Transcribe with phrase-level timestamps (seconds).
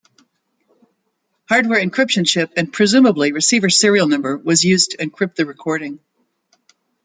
[1.47, 5.99] Hardware encryption chip and presumably receiver serial number was used to encrypt the recording.